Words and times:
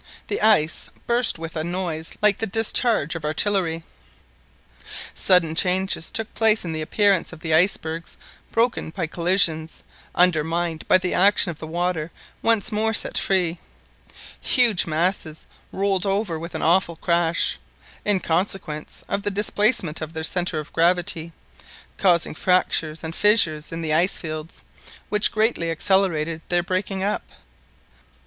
The 0.29 0.41
ice 0.41 0.89
burst 1.05 1.37
with 1.37 1.55
a 1.55 1.63
noise 1.63 2.17
like 2.23 2.39
the 2.39 2.47
discharge 2.47 3.13
of 3.13 3.23
artillery. 3.23 3.83
Sudden 5.13 5.53
changes 5.53 6.09
took 6.09 6.33
place 6.33 6.65
in 6.65 6.73
the 6.73 6.81
appearance 6.81 7.31
of 7.31 7.41
the 7.41 7.53
icebergs 7.53 8.17
broken 8.51 8.89
by 8.89 9.05
collisions, 9.05 9.83
undermined 10.15 10.87
by 10.87 10.97
the 10.97 11.13
action 11.13 11.51
of 11.51 11.59
the 11.59 11.67
water 11.67 12.09
once 12.41 12.71
more 12.71 12.95
set 12.95 13.15
free, 13.15 13.59
huge 14.39 14.87
masses 14.87 15.45
rolled 15.71 16.07
over 16.07 16.39
with 16.39 16.55
an 16.55 16.63
awful 16.63 16.95
crash, 16.95 17.59
in 18.03 18.21
consequence 18.21 19.03
of 19.07 19.21
the 19.21 19.29
displacement 19.29 20.01
of 20.01 20.13
their 20.13 20.23
centre 20.23 20.57
of 20.57 20.73
gravity, 20.73 21.31
causing 21.99 22.33
fractures 22.33 23.03
and 23.03 23.15
fissures 23.15 23.71
in 23.71 23.83
the 23.83 23.93
ice 23.93 24.17
fields 24.17 24.63
which 25.09 25.31
greatly 25.31 25.69
accelerated 25.69 26.41
their 26.49 26.63
breaking 26.63 27.03
up. 27.03 27.21